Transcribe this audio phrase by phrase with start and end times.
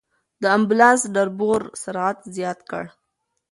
[0.41, 2.85] د امبولانس ډرېور سرعت زیات کړ.